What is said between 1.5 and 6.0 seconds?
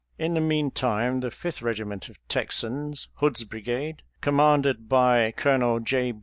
Eegiment of Texans, Hood's brigade, commanded by Colo nel